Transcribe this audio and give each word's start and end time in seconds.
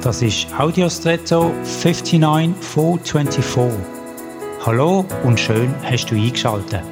Das 0.00 0.22
ist 0.22 0.46
Audiostretto 0.56 1.52
59424. 1.64 3.84
Hallo 4.64 5.04
und 5.24 5.40
schön 5.40 5.74
hast 5.82 6.06
du 6.06 6.14
eingeschaltet. 6.14 6.84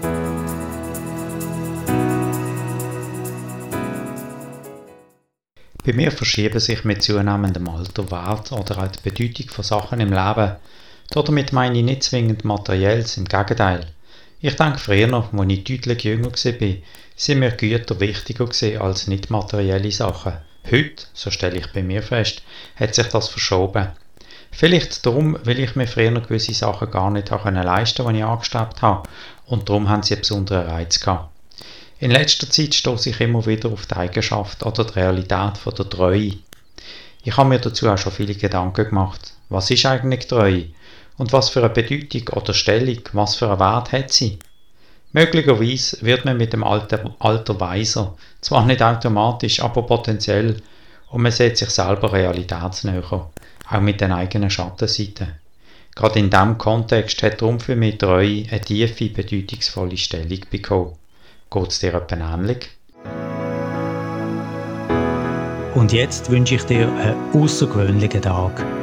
Bei 5.84 5.92
mir 5.92 6.10
verschieben 6.10 6.58
sich 6.58 6.82
mit 6.82 7.04
zunehmendem 7.04 7.68
Alter 7.68 8.10
Wert 8.10 8.50
oder 8.50 8.82
auch 8.82 8.88
die 8.88 9.08
Bedeutung 9.08 9.50
von 9.50 9.62
Sachen 9.62 10.00
im 10.00 10.12
Leben. 10.12 10.56
Damit 11.10 11.52
meine 11.52 11.78
ich 11.78 11.84
nicht 11.84 12.02
zwingend 12.02 12.44
Materielles, 12.44 13.18
im 13.18 13.26
Gegenteil. 13.26 13.86
Ich 14.40 14.56
denke 14.56 14.80
früher 14.80 15.06
noch, 15.06 15.32
als 15.32 15.52
ich 15.52 15.62
deutlich 15.62 16.02
jünger 16.02 16.32
war, 16.32 16.76
sind 17.14 17.38
mir 17.38 17.52
Güter 17.52 18.00
wichtiger 18.00 18.48
als 18.80 19.06
nicht 19.06 19.30
materielle 19.30 19.92
Sachen. 19.92 20.38
Heute, 20.70 21.04
so 21.14 21.30
stelle 21.30 21.58
ich 21.58 21.72
bei 21.72 21.82
mir 21.82 22.02
fest, 22.02 22.42
hat 22.74 22.94
sich 22.94 23.06
das 23.06 23.28
verschoben. 23.28 23.88
Vielleicht 24.50 25.06
darum, 25.06 25.38
weil 25.44 25.60
ich 25.60 25.76
mir 25.76 25.86
früher 25.86 26.10
noch 26.10 26.26
gewisse 26.26 26.54
Sachen 26.54 26.90
gar 26.90 27.10
nicht 27.10 27.30
leisten 27.30 28.02
konnte, 28.02 28.14
die 28.14 28.18
ich 28.20 28.24
angestrebt 28.24 28.82
habe. 28.82 29.08
Und 29.46 29.68
darum 29.68 29.88
haben 29.88 30.02
sie 30.02 30.14
einen 30.14 30.22
besonderen 30.22 30.66
Reiz 30.66 30.98
gehabt. 30.98 31.30
In 31.98 32.10
letzter 32.10 32.50
Zeit 32.50 32.74
stoße 32.74 33.10
ich 33.10 33.20
immer 33.20 33.46
wieder 33.46 33.70
auf 33.70 33.86
die 33.86 33.94
Eigenschaft 33.94 34.64
oder 34.64 34.84
die 34.84 34.94
Realität 34.94 35.56
von 35.56 35.74
der 35.74 35.88
Treue. 35.88 36.32
Ich 37.22 37.36
habe 37.36 37.48
mir 37.48 37.58
dazu 37.58 37.88
auch 37.88 37.98
schon 37.98 38.12
viele 38.12 38.34
Gedanken 38.34 38.88
gemacht. 38.88 39.34
Was 39.48 39.70
ist 39.70 39.86
eigentlich 39.86 40.26
Treue? 40.26 40.70
Und 41.16 41.32
was 41.32 41.48
für 41.48 41.60
eine 41.60 41.70
Bedeutung 41.70 42.28
oder 42.36 42.52
Stellung, 42.52 43.00
was 43.12 43.36
für 43.36 43.48
einen 43.48 43.60
Wert 43.60 43.92
hat 43.92 44.12
sie? 44.12 44.38
Möglicherweise 45.16 45.96
wird 46.02 46.26
man 46.26 46.36
mit 46.36 46.52
dem 46.52 46.62
Alter, 46.62 47.14
Alter 47.20 47.58
weiser, 47.58 48.14
zwar 48.42 48.66
nicht 48.66 48.82
automatisch, 48.82 49.60
aber 49.60 49.80
potenziell, 49.80 50.60
und 51.10 51.22
man 51.22 51.32
sieht 51.32 51.56
sich 51.56 51.70
selber 51.70 52.12
realitätsnäher, 52.12 53.02
auch 53.10 53.80
mit 53.80 54.02
den 54.02 54.12
eigenen 54.12 54.50
Schattenseiten. 54.50 55.28
Gerade 55.94 56.18
in 56.18 56.28
diesem 56.28 56.58
Kontext 56.58 57.22
hat 57.22 57.40
darum 57.40 57.60
für 57.60 57.76
mich 57.76 57.96
Treue 57.96 58.44
eine 58.50 58.60
tiefe, 58.60 59.08
bedeutungsvolle 59.08 59.96
Stellung 59.96 60.40
bekommen. 60.50 60.92
Geht 61.50 61.68
es 61.68 61.78
dir 61.78 61.94
etwa 61.94 62.34
ähnlich? 62.34 62.68
Und 65.74 65.94
jetzt 65.94 66.30
wünsche 66.30 66.56
ich 66.56 66.64
dir 66.64 66.88
einen 66.92 67.42
außergewöhnlichen 67.42 68.20
Tag. 68.20 68.75